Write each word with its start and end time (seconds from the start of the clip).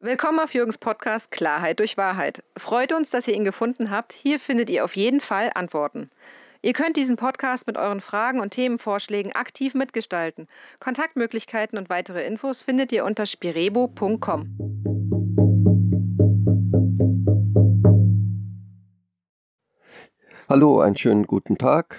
Willkommen 0.00 0.38
auf 0.38 0.54
Jürgens 0.54 0.78
Podcast 0.78 1.32
Klarheit 1.32 1.80
durch 1.80 1.96
Wahrheit. 1.96 2.44
Freut 2.56 2.92
uns, 2.92 3.10
dass 3.10 3.26
ihr 3.26 3.34
ihn 3.34 3.44
gefunden 3.44 3.90
habt. 3.90 4.12
Hier 4.12 4.38
findet 4.38 4.70
ihr 4.70 4.84
auf 4.84 4.94
jeden 4.94 5.20
Fall 5.20 5.50
Antworten. 5.56 6.08
Ihr 6.62 6.72
könnt 6.72 6.96
diesen 6.96 7.16
Podcast 7.16 7.66
mit 7.66 7.76
euren 7.76 8.00
Fragen 8.00 8.38
und 8.38 8.50
Themenvorschlägen 8.50 9.32
aktiv 9.32 9.74
mitgestalten. 9.74 10.46
Kontaktmöglichkeiten 10.78 11.76
und 11.76 11.90
weitere 11.90 12.24
Infos 12.24 12.62
findet 12.62 12.92
ihr 12.92 13.04
unter 13.04 13.26
spirebo.com. 13.26 14.46
Hallo, 20.48 20.80
einen 20.80 20.96
schönen 20.96 21.26
guten 21.26 21.58
Tag 21.58 21.98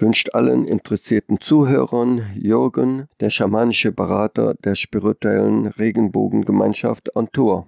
wünscht 0.00 0.34
allen 0.34 0.64
interessierten 0.64 1.40
Zuhörern 1.40 2.30
Jürgen, 2.34 3.08
der 3.20 3.30
schamanische 3.30 3.92
Berater 3.92 4.54
der 4.54 4.74
spirituellen 4.74 5.66
Regenbogengemeinschaft 5.66 7.14
on 7.14 7.30
Tour. 7.32 7.66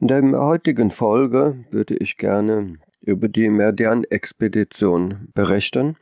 In 0.00 0.08
der 0.08 0.22
heutigen 0.38 0.90
Folge 0.90 1.64
würde 1.70 1.96
ich 1.96 2.16
gerne 2.18 2.76
über 3.00 3.28
die 3.28 3.48
Meridian-Expedition 3.48 5.28
berichten. 5.34 5.96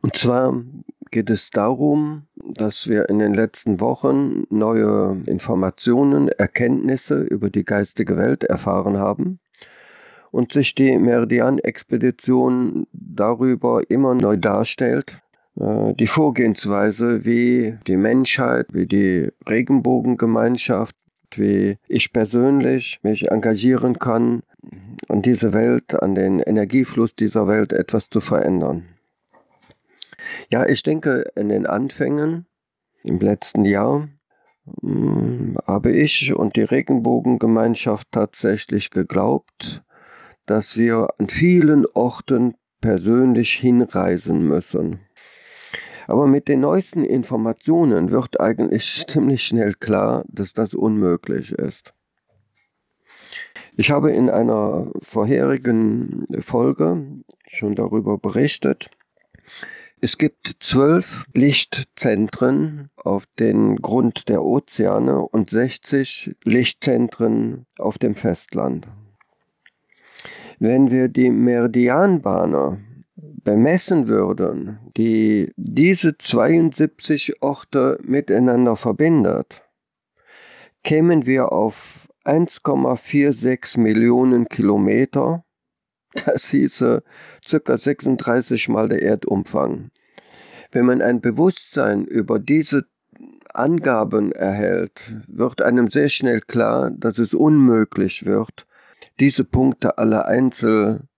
Und 0.00 0.16
zwar 0.16 0.62
geht 1.10 1.30
es 1.30 1.50
darum, 1.50 2.26
dass 2.36 2.88
wir 2.88 3.08
in 3.08 3.18
den 3.18 3.32
letzten 3.32 3.80
Wochen 3.80 4.44
neue 4.50 5.22
Informationen, 5.26 6.28
Erkenntnisse 6.28 7.20
über 7.20 7.48
die 7.48 7.64
geistige 7.64 8.16
Welt 8.16 8.44
erfahren 8.44 8.98
haben 8.98 9.40
und 10.30 10.52
sich 10.52 10.74
die 10.74 10.96
Meridian-Expedition 10.96 12.86
darüber 12.92 13.82
immer 13.90 14.14
neu 14.14 14.36
darstellt. 14.36 15.20
Äh, 15.58 15.94
die 15.94 16.06
Vorgehensweise, 16.06 17.24
wie 17.24 17.78
die 17.86 17.96
Menschheit, 17.96 18.66
wie 18.72 18.86
die 18.86 19.30
Regenbogengemeinschaft, 19.48 20.96
wie 21.36 21.78
ich 21.88 22.12
persönlich 22.12 23.00
mich 23.02 23.30
engagieren 23.30 23.98
kann, 23.98 24.42
an 25.08 25.22
diese 25.22 25.52
Welt, 25.52 25.94
an 26.02 26.14
den 26.14 26.40
Energiefluss 26.40 27.14
dieser 27.14 27.46
Welt 27.46 27.72
etwas 27.72 28.10
zu 28.10 28.20
verändern. 28.20 28.84
Ja, 30.50 30.66
ich 30.66 30.82
denke, 30.82 31.30
in 31.36 31.48
den 31.48 31.66
Anfängen 31.66 32.46
im 33.02 33.18
letzten 33.18 33.64
Jahr 33.64 34.08
hm, 34.80 35.56
habe 35.66 35.92
ich 35.92 36.34
und 36.34 36.56
die 36.56 36.62
Regenbogengemeinschaft 36.62 38.08
tatsächlich 38.12 38.90
geglaubt, 38.90 39.82
dass 40.48 40.78
wir 40.78 41.08
an 41.18 41.28
vielen 41.28 41.84
Orten 41.86 42.54
persönlich 42.80 43.52
hinreisen 43.52 44.46
müssen. 44.46 45.00
Aber 46.06 46.26
mit 46.26 46.48
den 46.48 46.60
neuesten 46.60 47.04
Informationen 47.04 48.10
wird 48.10 48.40
eigentlich 48.40 49.04
ziemlich 49.08 49.44
schnell 49.44 49.74
klar, 49.74 50.24
dass 50.26 50.54
das 50.54 50.72
unmöglich 50.72 51.52
ist. 51.52 51.92
Ich 53.76 53.90
habe 53.90 54.10
in 54.10 54.30
einer 54.30 54.90
vorherigen 55.02 56.24
Folge 56.40 57.22
schon 57.46 57.74
darüber 57.74 58.16
berichtet. 58.16 58.90
Es 60.00 60.16
gibt 60.16 60.56
zwölf 60.60 61.26
Lichtzentren 61.34 62.88
auf 62.96 63.26
den 63.38 63.76
Grund 63.76 64.30
der 64.30 64.42
Ozeane 64.42 65.20
und 65.20 65.50
60 65.50 66.36
Lichtzentren 66.42 67.66
auf 67.78 67.98
dem 67.98 68.14
Festland. 68.14 68.88
Wenn 70.60 70.90
wir 70.90 71.08
die 71.08 71.30
Meridianbahner 71.30 72.78
bemessen 73.16 74.08
würden, 74.08 74.78
die 74.96 75.52
diese 75.56 76.18
72 76.18 77.42
Orte 77.42 77.98
miteinander 78.02 78.76
verbindet, 78.76 79.62
kämen 80.82 81.26
wir 81.26 81.52
auf 81.52 82.08
1,46 82.24 83.80
Millionen 83.80 84.48
Kilometer. 84.48 85.44
Das 86.26 86.50
hieße 86.50 87.02
ca. 87.48 87.76
36 87.76 88.68
mal 88.68 88.88
der 88.88 89.02
Erdumfang. 89.02 89.90
Wenn 90.72 90.86
man 90.86 91.02
ein 91.02 91.20
Bewusstsein 91.20 92.04
über 92.04 92.38
diese 92.38 92.86
Angaben 93.54 94.32
erhält, 94.32 95.00
wird 95.26 95.62
einem 95.62 95.88
sehr 95.88 96.08
schnell 96.08 96.40
klar, 96.40 96.90
dass 96.90 97.18
es 97.18 97.34
unmöglich 97.34 98.26
wird, 98.26 98.67
diese 99.20 99.44
Punkte 99.44 99.98
alle 99.98 100.26
einzeln 100.26 101.08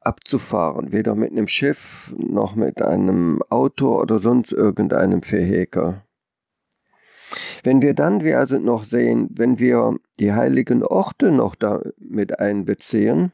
abzufahren, 0.00 0.92
weder 0.92 1.14
mit 1.14 1.32
einem 1.32 1.48
Schiff 1.48 2.14
noch 2.16 2.54
mit 2.54 2.82
einem 2.82 3.42
Auto 3.48 4.00
oder 4.00 4.18
sonst 4.18 4.52
irgendeinem 4.52 5.22
Vehikel. 5.22 6.02
Wenn 7.62 7.80
wir 7.80 7.94
dann, 7.94 8.22
wir 8.22 8.38
also 8.38 8.58
noch 8.58 8.84
sehen, 8.84 9.28
wenn 9.32 9.58
wir 9.58 9.96
die 10.20 10.32
heiligen 10.32 10.82
Orte 10.82 11.30
noch 11.30 11.54
da 11.54 11.80
mit 11.98 12.38
einbeziehen, 12.38 13.32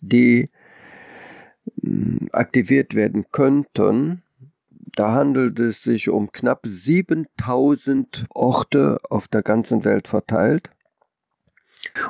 die 0.00 0.50
hm, 1.80 2.28
aktiviert 2.32 2.94
werden 2.94 3.26
könnten, 3.30 4.22
da 4.96 5.12
handelt 5.12 5.58
es 5.58 5.82
sich 5.82 6.08
um 6.08 6.32
knapp 6.32 6.66
7000 6.66 8.26
Orte 8.30 8.98
auf 9.08 9.28
der 9.28 9.42
ganzen 9.42 9.84
Welt 9.84 10.08
verteilt. 10.08 10.70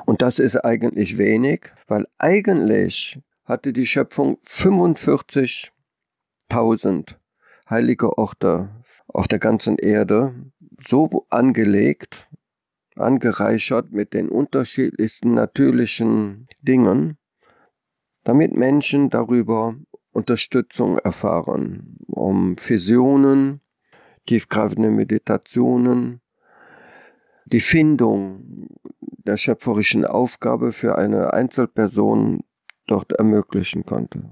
Und 0.05 0.23
das 0.23 0.39
ist 0.39 0.57
eigentlich 0.57 1.19
wenig, 1.19 1.73
weil 1.87 2.07
eigentlich 2.19 3.19
hatte 3.45 3.73
die 3.73 3.87
Schöpfung 3.87 4.39
45.000 4.47 7.17
heilige 7.69 8.17
Orte 8.19 8.71
auf 9.09 9.27
der 9.29 9.39
ganzen 9.39 9.79
Erde 9.79 10.35
so 10.87 11.27
angelegt, 11.31 12.29
angereichert 12.97 13.93
mit 13.93 14.13
den 14.15 14.29
unterschiedlichsten 14.29 15.35
natürlichen 15.35 16.49
Dingen, 16.61 17.19
damit 18.25 18.55
Menschen 18.55 19.11
darüber 19.11 19.77
Unterstützung 20.13 20.99
erfahren, 20.99 21.97
um 22.07 22.57
Visionen, 22.59 23.61
tiefgreifende 24.27 24.91
Meditationen, 24.91 26.22
die 27.53 27.61
Findung 27.61 28.69
der 29.01 29.37
schöpferischen 29.37 30.05
Aufgabe 30.05 30.73
für 30.73 30.99
eine 30.99 31.33
Einzelperson 31.33 32.41
dort 32.87 33.13
ermöglichen 33.13 33.87
konnte. 33.87 34.31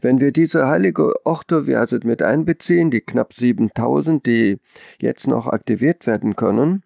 Wenn 0.00 0.20
wir 0.20 0.32
diese 0.32 0.66
heilige 0.66 1.14
also 1.24 1.98
mit 2.02 2.22
einbeziehen, 2.22 2.90
die 2.90 3.02
knapp 3.02 3.34
7000, 3.34 4.26
die 4.26 4.58
jetzt 5.00 5.26
noch 5.28 5.46
aktiviert 5.46 6.06
werden 6.06 6.34
können, 6.34 6.82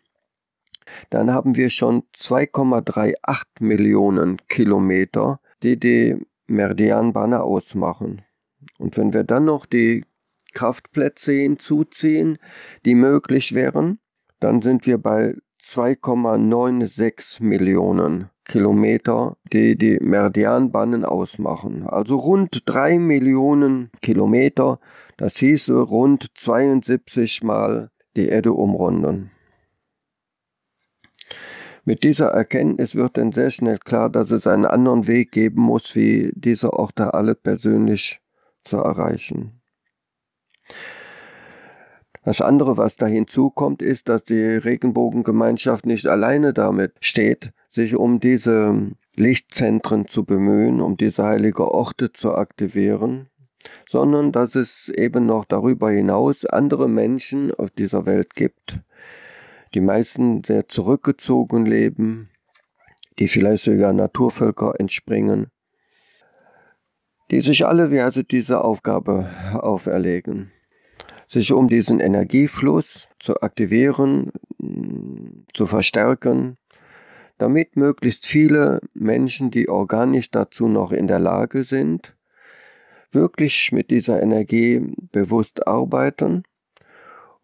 dann 1.10 1.30
haben 1.32 1.56
wir 1.56 1.70
schon 1.70 2.02
2,38 2.14 3.44
Millionen 3.60 4.36
Kilometer, 4.48 5.40
die 5.62 5.78
die 5.78 6.16
Meridianbahner 6.46 7.42
ausmachen. 7.42 8.22
Und 8.78 8.96
wenn 8.96 9.12
wir 9.12 9.24
dann 9.24 9.46
noch 9.46 9.66
die 9.66 10.04
Kraftplätze 10.52 11.32
hinzuziehen, 11.32 12.38
die 12.84 12.94
möglich 12.94 13.54
wären, 13.54 13.98
dann 14.40 14.62
sind 14.62 14.86
wir 14.86 14.98
bei 14.98 15.34
2,96 15.62 17.42
Millionen 17.42 18.30
Kilometer, 18.44 19.36
die 19.52 19.76
die 19.76 19.98
Meridianbahnen 20.00 21.04
ausmachen. 21.04 21.86
Also 21.86 22.16
rund 22.16 22.62
3 22.66 22.98
Millionen 22.98 23.90
Kilometer, 24.00 24.78
das 25.16 25.36
hieße 25.38 25.76
rund 25.76 26.28
72 26.34 27.42
Mal 27.42 27.90
die 28.16 28.28
Erde 28.28 28.52
umrunden. 28.52 29.32
Mit 31.84 32.02
dieser 32.02 32.28
Erkenntnis 32.28 32.94
wird 32.96 33.16
dann 33.16 33.32
sehr 33.32 33.50
schnell 33.50 33.78
klar, 33.78 34.10
dass 34.10 34.30
es 34.30 34.46
einen 34.46 34.66
anderen 34.66 35.06
Weg 35.06 35.32
geben 35.32 35.62
muss, 35.62 35.94
wie 35.94 36.32
diese 36.34 36.72
Orte 36.72 37.14
alle 37.14 37.34
persönlich 37.34 38.20
zu 38.64 38.78
erreichen. 38.78 39.60
Das 42.26 42.40
andere, 42.40 42.76
was 42.76 42.96
da 42.96 43.06
hinzukommt, 43.06 43.82
ist, 43.82 44.08
dass 44.08 44.24
die 44.24 44.42
Regenbogengemeinschaft 44.42 45.86
nicht 45.86 46.08
alleine 46.08 46.52
damit 46.52 46.92
steht, 46.98 47.52
sich 47.70 47.94
um 47.94 48.18
diese 48.18 48.90
Lichtzentren 49.14 50.08
zu 50.08 50.24
bemühen, 50.24 50.80
um 50.80 50.96
diese 50.96 51.22
heilige 51.22 51.70
Orte 51.70 52.12
zu 52.12 52.34
aktivieren, 52.34 53.28
sondern 53.88 54.32
dass 54.32 54.56
es 54.56 54.88
eben 54.88 55.24
noch 55.24 55.44
darüber 55.44 55.92
hinaus 55.92 56.44
andere 56.44 56.88
Menschen 56.88 57.54
auf 57.54 57.70
dieser 57.70 58.06
Welt 58.06 58.34
gibt, 58.34 58.80
die 59.72 59.80
meisten 59.80 60.42
sehr 60.42 60.66
zurückgezogen 60.66 61.64
leben, 61.64 62.30
die 63.20 63.28
vielleicht 63.28 63.62
sogar 63.62 63.92
Naturvölker 63.92 64.74
entspringen, 64.80 65.52
die 67.30 67.38
sich 67.38 67.64
alle 67.66 68.02
also 68.02 68.24
diese 68.24 68.64
Aufgabe 68.64 69.30
auferlegen 69.52 70.50
sich 71.28 71.52
um 71.52 71.68
diesen 71.68 72.00
Energiefluss 72.00 73.08
zu 73.18 73.40
aktivieren, 73.40 74.32
zu 75.52 75.66
verstärken, 75.66 76.56
damit 77.38 77.76
möglichst 77.76 78.26
viele 78.26 78.80
Menschen, 78.94 79.50
die 79.50 79.68
organisch 79.68 80.30
dazu 80.30 80.68
noch 80.68 80.92
in 80.92 81.06
der 81.06 81.18
Lage 81.18 81.64
sind, 81.64 82.16
wirklich 83.12 83.72
mit 83.72 83.90
dieser 83.90 84.22
Energie 84.22 84.94
bewusst 85.12 85.66
arbeiten 85.66 86.44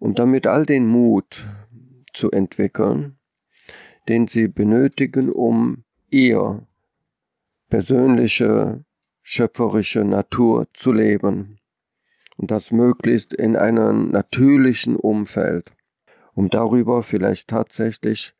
um 0.02 0.16
damit 0.16 0.48
all 0.48 0.66
den 0.66 0.88
Mut 0.88 1.48
zu 2.12 2.32
entwickeln, 2.32 3.18
den 4.08 4.26
sie 4.26 4.48
benötigen, 4.48 5.30
um 5.30 5.84
ihr 6.10 6.66
persönliche 7.68 8.84
schöpferische 9.22 10.04
Natur 10.04 10.66
zu 10.74 10.90
leben. 10.90 11.60
Und 12.42 12.50
das 12.50 12.72
möglichst 12.72 13.32
in 13.32 13.54
einem 13.54 14.10
natürlichen 14.10 14.96
Umfeld, 14.96 15.70
um 16.34 16.50
darüber 16.50 17.04
vielleicht 17.04 17.48
tatsächlich 17.48 18.34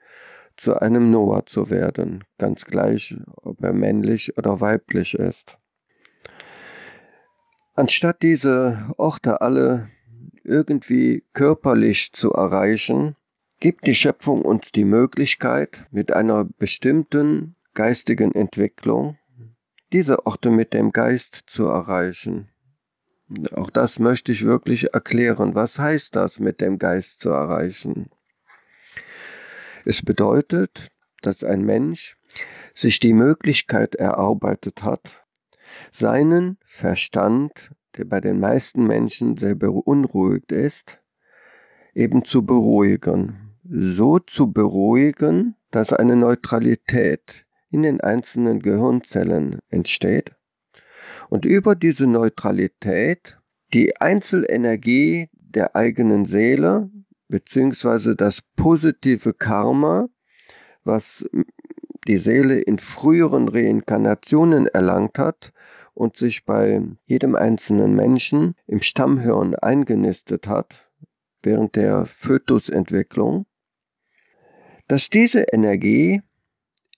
zu 0.57 0.75
einem 0.83 1.13
Noah 1.13 1.47
zu 1.47 1.71
werden, 1.71 2.25
ganz 2.37 2.65
gleich, 2.65 3.17
ob 3.37 3.63
er 3.63 3.73
männlich 3.73 4.37
oder 4.37 4.61
weiblich 4.61 5.15
ist. 5.15 5.57
Anstatt 7.75 8.23
diese 8.23 8.91
Orte 8.97 9.41
alle 9.41 9.89
irgendwie 10.43 11.25
körperlich 11.33 12.13
zu 12.13 12.33
erreichen, 12.33 13.15
gibt 13.61 13.87
die 13.87 13.95
Schöpfung 13.95 14.43
uns 14.43 14.73
die 14.73 14.85
Möglichkeit, 14.85 15.87
mit 15.93 16.13
einer 16.13 16.45
bestimmten 16.45 17.55
geistigen 17.73 18.35
Entwicklung 18.35 19.17
diese 19.93 20.27
Orte 20.27 20.51
mit 20.51 20.75
dem 20.75 20.91
Geist 20.91 21.45
zu 21.47 21.67
erreichen. 21.67 22.52
Auch 23.55 23.71
das 23.71 23.99
möchte 23.99 24.33
ich 24.33 24.45
wirklich 24.45 24.95
erklären. 24.95 25.55
Was 25.55 25.79
heißt 25.79 26.15
das, 26.17 26.39
mit 26.39 26.61
dem 26.61 26.79
Geist 26.79 27.21
zu 27.21 27.31
erreichen? 27.31 28.11
Es 29.85 30.03
bedeutet, 30.03 30.89
dass 31.23 31.43
ein 31.45 31.63
Mensch 31.63 32.17
sich 32.75 33.01
die 33.01 33.15
Möglichkeit 33.15 33.95
erarbeitet 33.95 34.83
hat, 34.83 35.25
seinen 35.91 36.59
Verstand, 36.65 37.71
der 37.97 38.05
bei 38.05 38.21
den 38.21 38.41
meisten 38.41 38.87
Menschen 38.87 39.37
sehr 39.37 39.55
beunruhigt 39.55 40.53
ist, 40.53 40.99
eben 41.95 42.25
zu 42.25 42.45
beruhigen. 42.45 43.55
So 43.65 44.19
zu 44.19 44.53
beruhigen, 44.53 45.55
dass 45.71 45.93
eine 45.93 46.17
Neutralität 46.17 47.47
in 47.71 47.83
den 47.83 48.01
einzelnen 48.01 48.61
Gehirnzellen 48.61 49.61
entsteht 49.69 50.33
und 51.29 51.45
über 51.45 51.75
diese 51.75 52.07
Neutralität 52.07 53.39
die 53.73 54.01
Einzelenergie 54.01 55.29
der 55.33 55.77
eigenen 55.77 56.27
Seele 56.27 56.91
beziehungsweise 57.29 58.15
das 58.15 58.43
positive 58.57 59.33
Karma, 59.33 60.09
was 60.85 61.27
die 62.07 62.19
Seele 62.19 62.61
in 62.61 62.79
früheren 62.79 63.49
Reinkarnationen 63.49 64.67
erlangt 64.67 65.19
hat 65.19 65.53
und 65.95 66.17
sich 66.17 66.45
bei 66.45 66.83
jedem 67.07 67.35
einzelnen 67.35 67.95
Menschen 67.95 68.55
im 68.67 68.83
Stammhirn 68.83 69.55
eingenistet 69.55 70.47
hat 70.47 70.91
während 71.43 71.77
der 71.77 72.07
Fötusentwicklung, 72.07 73.47
dass 74.89 75.11
diese 75.11 75.43
Energie 75.53 76.23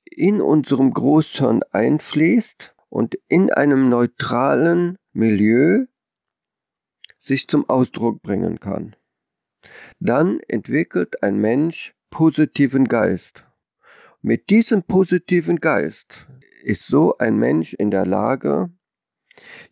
in 0.05 0.40
unserem 0.40 0.93
Großhirn 0.93 1.62
einfließt 1.70 2.74
und 2.94 3.19
in 3.26 3.52
einem 3.52 3.88
neutralen 3.88 4.99
Milieu 5.12 5.87
sich 7.19 7.49
zum 7.49 7.69
Ausdruck 7.69 8.23
bringen 8.23 8.61
kann. 8.61 8.94
Dann 9.99 10.38
entwickelt 10.46 11.20
ein 11.20 11.38
Mensch 11.38 11.93
positiven 12.11 12.85
Geist. 12.87 13.46
Mit 14.23 14.49
diesem 14.49 14.85
positiven 14.85 15.56
Geist 15.56 16.29
ist 16.62 16.87
so 16.87 17.19
ein 17.19 17.37
Mensch 17.37 17.75
in 17.75 17.91
der 17.91 18.06
Lage, 18.06 18.70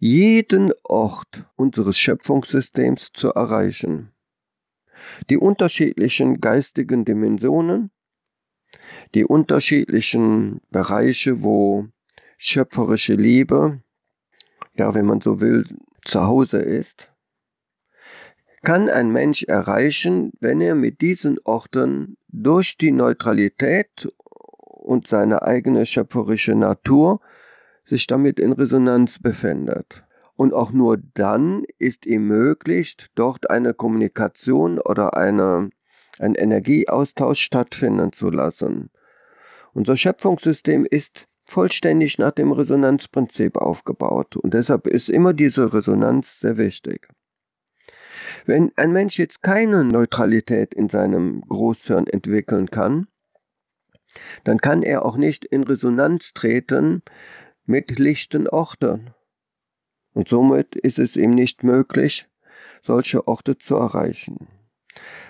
jeden 0.01 0.73
Ort 0.83 1.49
unseres 1.55 1.97
Schöpfungssystems 1.97 3.13
zu 3.13 3.29
erreichen. 3.29 4.11
Die 5.31 5.37
unterschiedlichen 5.37 6.41
geistigen 6.41 7.05
Dimensionen 7.05 7.93
die 9.15 9.25
unterschiedlichen 9.25 10.61
Bereiche, 10.71 11.43
wo 11.43 11.89
schöpferische 12.45 13.15
Liebe, 13.15 13.81
ja, 14.75 14.95
wenn 14.95 15.07
man 15.07 15.21
so 15.21 15.41
will, 15.41 15.65
zu 16.05 16.23
Hause 16.23 16.59
ist, 16.59 17.09
kann 18.63 18.89
ein 18.89 19.13
Mensch 19.13 19.45
erreichen, 19.45 20.33
wenn 20.41 20.61
er 20.61 20.75
mit 20.75 21.01
diesen 21.01 21.39
Orten 21.45 22.17
durch 22.29 22.77
die 22.77 22.91
Neutralität 22.91 24.09
und 24.59 25.07
seine 25.07 25.43
eigene 25.43 25.87
schöpferische 25.87 26.57
Natur 26.57 27.21
sich 27.85 28.09
damit 28.09 28.41
in 28.41 28.53
Resonanz 28.53 29.21
befindet. 29.21 30.05
Und 30.35 30.53
auch 30.53 30.73
nur 30.73 30.99
dann 31.15 31.65
ist 31.79 32.07
ihm 32.07 32.27
möglich, 32.27 32.97
dort 33.15 33.51
eine 33.51 33.75
Kommunikation 33.75 34.81
oder 34.81 35.17
eine, 35.17 35.71
ein 36.19 36.35
Energieaustausch 36.35 37.41
stattfinden 37.41 38.13
zu 38.13 38.31
lassen. 38.31 38.91
Unser 39.75 39.97
Schöpfungssystem 39.97 40.85
ist 40.85 41.29
vollständig 41.53 42.19
nach 42.19 42.33
dem 42.33 42.51
Resonanzprinzip 42.51 43.57
aufgebaut 43.57 44.37
und 44.37 44.55
deshalb 44.55 44.87
ist 44.87 45.11
immer 45.11 45.35
diese 45.35 45.75
Resonanz 45.75 46.41
sehr 46.41 46.57
wichtig. 46.57 47.09
Wenn 48.47 48.73
ein 48.77 48.91
Mensch 48.93 49.19
jetzt 49.19 49.43
keine 49.43 49.85
Neutralität 49.85 50.73
in 50.73 50.89
seinem 50.89 51.43
Großhirn 51.43 52.07
entwickeln 52.07 52.71
kann, 52.71 53.07
dann 54.45 54.59
kann 54.59 54.83
er 54.83 55.05
auch 55.05 55.17
nicht 55.17 55.45
in 55.45 55.63
Resonanz 55.63 56.33
treten 56.33 57.03
mit 57.67 57.99
lichten 57.99 58.49
Orten. 58.49 59.11
Und 60.15 60.29
somit 60.29 60.75
ist 60.75 60.99
es 60.99 61.17
ihm 61.17 61.31
nicht 61.31 61.63
möglich, 61.65 62.29
solche 62.83 63.29
Orte 63.29 63.59
zu 63.59 63.77
erreichen. 63.77 64.49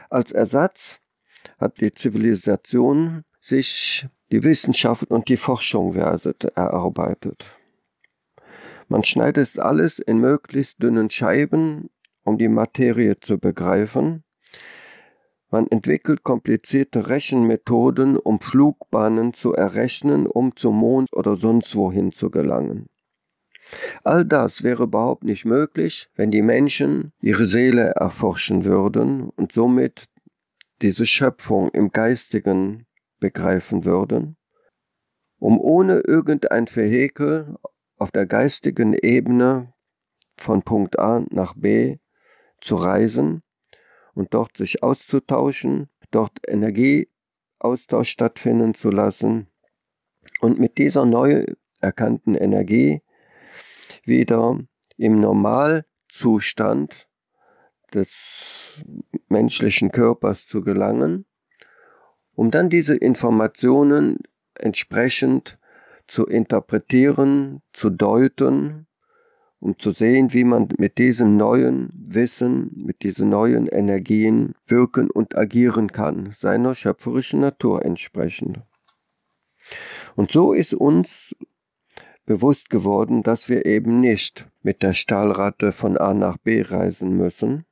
Als 0.08 0.30
Ersatz 0.30 1.00
hat 1.58 1.80
die 1.80 1.92
Zivilisation 1.92 3.24
sich 3.40 4.06
die 4.32 4.42
Wissenschaft 4.44 5.10
und 5.10 5.28
die 5.28 5.36
Forschung 5.36 5.94
erarbeitet. 5.94 7.56
Man 8.88 9.04
schneidet 9.04 9.58
alles 9.58 9.98
in 9.98 10.18
möglichst 10.18 10.82
dünnen 10.82 11.10
Scheiben, 11.10 11.90
um 12.24 12.38
die 12.38 12.48
Materie 12.48 13.20
zu 13.20 13.38
begreifen. 13.38 14.24
Man 15.50 15.66
entwickelt 15.66 16.24
komplizierte 16.24 17.08
Rechenmethoden, 17.08 18.16
um 18.16 18.40
Flugbahnen 18.40 19.34
zu 19.34 19.52
errechnen, 19.52 20.26
um 20.26 20.56
zum 20.56 20.76
Mond 20.76 21.12
oder 21.12 21.36
sonst 21.36 21.76
wohin 21.76 22.10
zu 22.12 22.30
gelangen. 22.30 22.88
All 24.02 24.24
das 24.24 24.62
wäre 24.62 24.84
überhaupt 24.84 25.24
nicht 25.24 25.44
möglich, 25.44 26.08
wenn 26.16 26.30
die 26.30 26.42
Menschen 26.42 27.12
ihre 27.20 27.46
Seele 27.46 27.92
erforschen 27.96 28.64
würden 28.64 29.28
und 29.36 29.52
somit 29.52 30.08
diese 30.80 31.06
Schöpfung 31.06 31.68
im 31.70 31.90
Geistigen 31.90 32.86
begreifen 33.22 33.84
würden, 33.84 34.36
um 35.38 35.60
ohne 35.60 36.00
irgendein 36.00 36.66
Vehikel 36.66 37.56
auf 37.96 38.10
der 38.10 38.26
geistigen 38.26 38.94
Ebene 38.94 39.72
von 40.36 40.62
Punkt 40.62 40.98
A 40.98 41.24
nach 41.30 41.54
B 41.54 41.98
zu 42.60 42.74
reisen 42.74 43.44
und 44.14 44.34
dort 44.34 44.56
sich 44.56 44.82
auszutauschen, 44.82 45.88
dort 46.10 46.32
Energieaustausch 46.48 48.10
stattfinden 48.10 48.74
zu 48.74 48.90
lassen 48.90 49.46
und 50.40 50.58
mit 50.58 50.76
dieser 50.76 51.06
neu 51.06 51.46
erkannten 51.80 52.34
Energie 52.34 53.02
wieder 54.04 54.58
im 54.96 55.20
Normalzustand 55.20 57.08
des 57.94 58.82
menschlichen 59.28 59.92
Körpers 59.92 60.48
zu 60.48 60.62
gelangen 60.62 61.24
um 62.34 62.50
dann 62.50 62.70
diese 62.70 62.96
Informationen 62.96 64.18
entsprechend 64.54 65.58
zu 66.06 66.26
interpretieren, 66.26 67.62
zu 67.72 67.90
deuten, 67.90 68.86
um 69.60 69.78
zu 69.78 69.92
sehen, 69.92 70.32
wie 70.32 70.44
man 70.44 70.68
mit 70.78 70.98
diesem 70.98 71.36
neuen 71.36 71.90
Wissen, 71.94 72.72
mit 72.74 73.02
diesen 73.02 73.28
neuen 73.28 73.66
Energien 73.66 74.54
wirken 74.66 75.08
und 75.10 75.36
agieren 75.36 75.92
kann, 75.92 76.34
seiner 76.38 76.74
schöpferischen 76.74 77.40
Natur 77.40 77.84
entsprechend. 77.84 78.60
Und 80.16 80.32
so 80.32 80.52
ist 80.52 80.74
uns 80.74 81.34
bewusst 82.26 82.70
geworden, 82.70 83.22
dass 83.22 83.48
wir 83.48 83.66
eben 83.66 84.00
nicht 84.00 84.48
mit 84.62 84.82
der 84.82 84.92
Stahlratte 84.92 85.72
von 85.72 85.96
A 85.96 86.12
nach 86.14 86.38
B 86.38 86.62
reisen 86.62 87.16
müssen, 87.16 87.64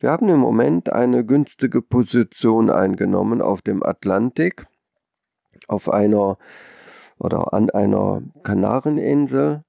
wir 0.00 0.10
haben 0.10 0.28
im 0.28 0.38
Moment 0.38 0.92
eine 0.92 1.24
günstige 1.24 1.82
Position 1.82 2.70
eingenommen 2.70 3.42
auf 3.42 3.62
dem 3.62 3.82
Atlantik, 3.82 4.66
auf 5.66 5.90
einer 5.90 6.38
oder 7.18 7.52
an 7.52 7.70
einer 7.70 8.22
Kanareninsel, 8.44 9.64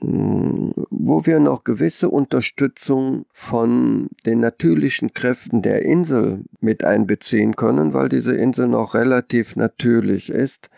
hm, 0.00 0.72
wo 0.90 1.24
wir 1.24 1.38
noch 1.38 1.62
gewisse 1.62 2.08
Unterstützung 2.10 3.26
von 3.32 4.08
den 4.26 4.40
natürlichen 4.40 5.12
Kräften 5.14 5.62
der 5.62 5.82
Insel 5.82 6.44
mit 6.60 6.84
einbeziehen 6.84 7.54
können, 7.54 7.92
weil 7.92 8.08
diese 8.08 8.34
Insel 8.34 8.66
noch 8.66 8.94
relativ 8.94 9.54
natürlich 9.54 10.30
ist 10.30 10.68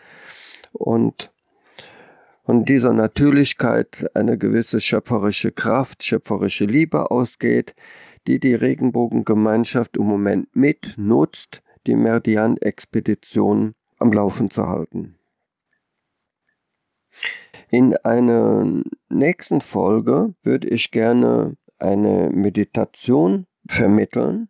und 0.73 1.33
von 2.45 2.65
dieser 2.65 2.93
Natürlichkeit 2.93 4.09
eine 4.15 4.37
gewisse 4.39 4.81
schöpferische 4.81 5.51
Kraft, 5.51 6.05
schöpferische 6.05 6.67
Liebe 6.67 7.11
ausgeht, 7.11 7.75
die 8.27 8.41
die 8.41 8.55
Regenbogengemeinschaft 8.55 9.97
im 9.97 10.05
Moment 10.05 10.55
mitnutzt, 10.55 11.63
die 11.87 11.95
Meridian-Expedition 11.95 13.75
am 13.99 14.13
Laufen 14.13 14.51
zu 14.51 14.67
halten. 14.67 15.17
In 17.71 17.97
einer 17.97 18.83
nächsten 19.09 19.61
Folge 19.61 20.35
würde 20.43 20.69
ich 20.69 20.91
gerne 20.91 21.57
eine 21.79 22.31
Meditation 22.31 23.47
vermitteln. 23.67 24.49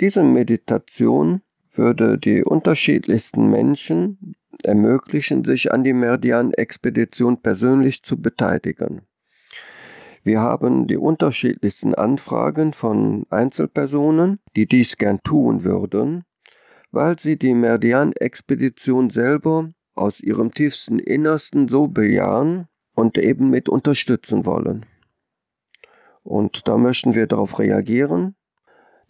Diese 0.00 0.22
Meditation 0.22 1.42
würde 1.74 2.18
die 2.18 2.44
unterschiedlichsten 2.44 3.50
Menschen 3.50 4.36
ermöglichen, 4.62 5.44
sich 5.44 5.72
an 5.72 5.84
die 5.84 5.92
Meridian-Expedition 5.92 7.40
persönlich 7.42 8.02
zu 8.02 8.20
beteiligen. 8.20 9.02
Wir 10.26 10.40
haben 10.40 10.88
die 10.88 10.96
unterschiedlichsten 10.96 11.94
Anfragen 11.94 12.72
von 12.72 13.26
Einzelpersonen, 13.30 14.40
die 14.56 14.66
dies 14.66 14.96
gern 14.96 15.22
tun 15.22 15.62
würden, 15.62 16.24
weil 16.90 17.16
sie 17.16 17.38
die 17.38 17.54
Meridian-Expedition 17.54 19.10
selber 19.10 19.70
aus 19.94 20.18
ihrem 20.18 20.52
tiefsten 20.52 20.98
Innersten 20.98 21.68
so 21.68 21.86
bejahen 21.86 22.66
und 22.96 23.18
eben 23.18 23.50
mit 23.50 23.68
unterstützen 23.68 24.44
wollen. 24.46 24.84
Und 26.24 26.66
da 26.66 26.76
möchten 26.76 27.14
wir 27.14 27.28
darauf 27.28 27.60
reagieren. 27.60 28.34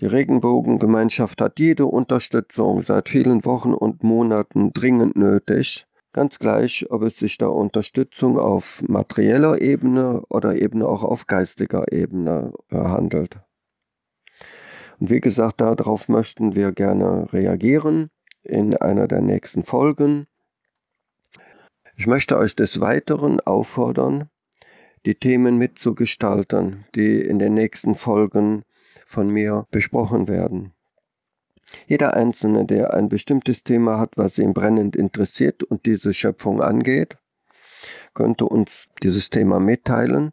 Die 0.01 0.07
Regenbogengemeinschaft 0.07 1.41
hat 1.41 1.59
jede 1.59 1.87
Unterstützung 1.87 2.83
seit 2.83 3.09
vielen 3.09 3.47
Wochen 3.47 3.73
und 3.73 4.03
Monaten 4.03 4.75
dringend 4.75 5.17
nötig. 5.17 5.87
Ganz 6.17 6.39
gleich, 6.39 6.87
ob 6.89 7.03
es 7.03 7.19
sich 7.19 7.37
da 7.37 7.49
Unterstützung 7.49 8.39
auf 8.39 8.83
materieller 8.89 9.61
Ebene 9.61 10.23
oder 10.31 10.57
eben 10.57 10.83
auch 10.83 11.03
auf 11.03 11.27
geistiger 11.27 11.93
Ebene 11.93 12.55
äh, 12.71 12.77
handelt. 12.77 13.39
Und 14.99 15.11
wie 15.11 15.21
gesagt, 15.21 15.61
darauf 15.61 16.09
möchten 16.09 16.55
wir 16.55 16.73
gerne 16.73 17.31
reagieren 17.35 18.09
in 18.43 18.75
einer 18.79 19.09
der 19.09 19.21
nächsten 19.21 19.63
Folgen. 19.63 20.27
Ich 21.97 22.07
möchte 22.07 22.39
euch 22.39 22.57
des 22.57 22.81
Weiteren 22.81 23.41
auffordern, 23.41 24.31
die 25.05 25.17
Themen 25.17 25.59
mitzugestalten, 25.59 26.87
die 26.95 27.21
in 27.21 27.39
den 27.39 27.53
nächsten 27.53 27.95
Folgen 27.95 28.63
von 29.05 29.29
mir 29.29 29.67
besprochen 29.71 30.29
werden. 30.29 30.73
Jeder 31.87 32.15
Einzelne, 32.15 32.65
der 32.65 32.95
ein 32.95 33.09
bestimmtes 33.09 33.65
Thema 33.65 33.99
hat, 33.99 34.13
was 34.17 34.39
ihn 34.39 34.55
brennend 34.55 34.97
interessiert 34.97 35.63
und 35.63 35.87
diese 35.87 36.13
Schöpfung 36.13 36.63
angeht, 36.63 37.17
könnte 38.15 38.47
uns 38.47 38.89
dieses 39.03 39.31
Thema 39.31 39.61
mitteilen 39.61 40.33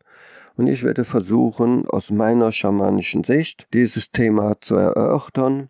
und 0.56 0.68
ich 0.68 0.84
werde 0.84 1.04
versuchen, 1.04 1.88
aus 1.88 2.10
meiner 2.12 2.52
schamanischen 2.52 3.24
Sicht 3.24 3.68
dieses 3.74 4.12
Thema 4.12 4.60
zu 4.62 4.75
erörtern, 4.75 5.70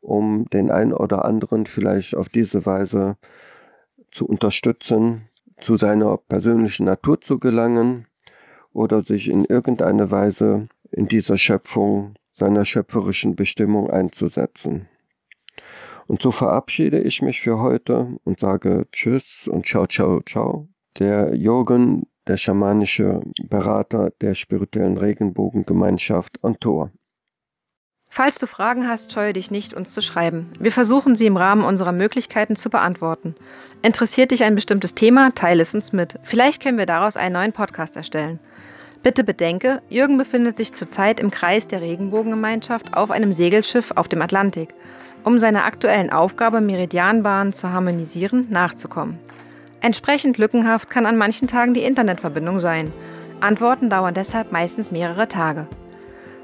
um 0.00 0.46
den 0.52 0.70
einen 0.70 0.92
oder 0.92 1.24
anderen 1.24 1.66
vielleicht 1.66 2.14
auf 2.14 2.28
diese 2.28 2.66
Weise 2.66 3.16
zu 4.10 4.26
unterstützen, 4.26 5.28
zu 5.60 5.76
seiner 5.76 6.16
persönlichen 6.16 6.86
Natur 6.86 7.20
zu 7.20 7.38
gelangen 7.38 8.06
oder 8.72 9.02
sich 9.02 9.28
in 9.28 9.44
irgendeiner 9.44 10.10
Weise 10.10 10.68
in 10.90 11.06
dieser 11.06 11.38
Schöpfung 11.38 12.14
seiner 12.32 12.64
schöpferischen 12.64 13.36
Bestimmung 13.36 13.88
einzusetzen. 13.88 14.88
Und 16.06 16.20
so 16.22 16.30
verabschiede 16.30 17.00
ich 17.00 17.22
mich 17.22 17.40
für 17.40 17.58
heute 17.58 18.16
und 18.24 18.40
sage 18.40 18.86
Tschüss 18.92 19.48
und 19.48 19.66
Ciao, 19.66 19.86
Ciao, 19.86 20.20
Ciao. 20.20 20.68
Der 20.98 21.34
Jürgen, 21.34 22.06
der 22.26 22.36
schamanische 22.36 23.20
Berater 23.48 24.10
der 24.20 24.34
spirituellen 24.34 24.98
Regenbogengemeinschaft 24.98 26.42
Antor. 26.44 26.90
Falls 28.08 28.38
du 28.38 28.46
Fragen 28.46 28.86
hast, 28.86 29.12
scheue 29.12 29.32
dich 29.32 29.50
nicht, 29.50 29.74
uns 29.74 29.92
zu 29.92 30.00
schreiben. 30.00 30.52
Wir 30.60 30.70
versuchen 30.70 31.16
sie 31.16 31.26
im 31.26 31.36
Rahmen 31.36 31.64
unserer 31.64 31.90
Möglichkeiten 31.90 32.54
zu 32.54 32.70
beantworten. 32.70 33.34
Interessiert 33.82 34.30
dich 34.30 34.44
ein 34.44 34.54
bestimmtes 34.54 34.94
Thema, 34.94 35.34
teile 35.34 35.62
es 35.62 35.74
uns 35.74 35.92
mit. 35.92 36.14
Vielleicht 36.22 36.62
können 36.62 36.78
wir 36.78 36.86
daraus 36.86 37.16
einen 37.16 37.34
neuen 37.34 37.52
Podcast 37.52 37.96
erstellen. 37.96 38.38
Bitte 39.02 39.24
bedenke, 39.24 39.82
Jürgen 39.88 40.16
befindet 40.16 40.56
sich 40.56 40.72
zurzeit 40.72 41.18
im 41.18 41.30
Kreis 41.30 41.66
der 41.66 41.80
Regenbogengemeinschaft 41.80 42.96
auf 42.96 43.10
einem 43.10 43.32
Segelschiff 43.32 43.90
auf 43.96 44.08
dem 44.08 44.22
Atlantik 44.22 44.74
um 45.24 45.38
seiner 45.38 45.64
aktuellen 45.64 46.10
Aufgabe, 46.10 46.60
Meridianbahnen 46.60 47.52
zu 47.52 47.70
harmonisieren, 47.70 48.46
nachzukommen. 48.50 49.18
Entsprechend 49.80 50.38
lückenhaft 50.38 50.88
kann 50.88 51.06
an 51.06 51.16
manchen 51.16 51.48
Tagen 51.48 51.74
die 51.74 51.82
Internetverbindung 51.82 52.58
sein. 52.58 52.92
Antworten 53.40 53.90
dauern 53.90 54.14
deshalb 54.14 54.52
meistens 54.52 54.90
mehrere 54.90 55.28
Tage. 55.28 55.66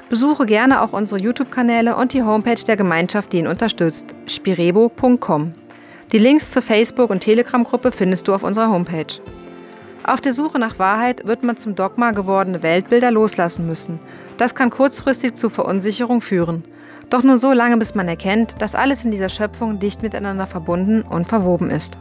Besuche 0.08 0.44
gerne 0.44 0.82
auch 0.82 0.92
unsere 0.92 1.20
YouTube-Kanäle 1.20 1.94
und 1.94 2.12
die 2.12 2.22
Homepage 2.22 2.62
der 2.66 2.76
Gemeinschaft, 2.76 3.32
die 3.32 3.38
ihn 3.38 3.46
unterstützt, 3.46 4.06
spirebo.com. 4.26 5.54
Die 6.12 6.18
Links 6.18 6.50
zur 6.50 6.62
Facebook- 6.62 7.10
und 7.10 7.20
Telegram-Gruppe 7.20 7.92
findest 7.92 8.26
du 8.26 8.34
auf 8.34 8.42
unserer 8.42 8.70
Homepage. 8.70 9.20
Auf 10.02 10.20
der 10.20 10.32
Suche 10.32 10.58
nach 10.58 10.78
Wahrheit 10.78 11.26
wird 11.26 11.44
man 11.44 11.56
zum 11.56 11.76
Dogma 11.76 12.10
gewordene 12.10 12.62
Weltbilder 12.64 13.12
loslassen 13.12 13.66
müssen. 13.68 14.00
Das 14.36 14.54
kann 14.54 14.70
kurzfristig 14.70 15.34
zu 15.34 15.50
Verunsicherung 15.50 16.20
führen. 16.20 16.64
Doch 17.10 17.24
nur 17.24 17.38
so 17.38 17.52
lange, 17.52 17.76
bis 17.76 17.96
man 17.96 18.06
erkennt, 18.06 18.54
dass 18.60 18.76
alles 18.76 19.04
in 19.04 19.10
dieser 19.10 19.28
Schöpfung 19.28 19.80
dicht 19.80 20.02
miteinander 20.02 20.46
verbunden 20.46 21.02
und 21.02 21.26
verwoben 21.26 21.70
ist. 21.70 21.98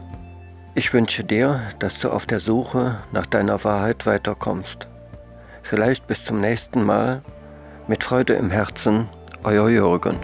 Ich 0.76 0.92
wünsche 0.94 1.24
dir, 1.24 1.62
dass 1.80 1.98
du 1.98 2.10
auf 2.10 2.26
der 2.26 2.38
Suche 2.38 2.98
nach 3.12 3.26
deiner 3.26 3.62
Wahrheit 3.64 4.06
weiterkommst. 4.06 4.86
Vielleicht 5.64 6.06
bis 6.06 6.24
zum 6.24 6.40
nächsten 6.40 6.84
Mal. 6.84 7.22
Mit 7.88 8.04
Freude 8.04 8.34
im 8.34 8.52
Herzen, 8.52 9.08
euer 9.42 9.68
Jürgen. 9.68 10.16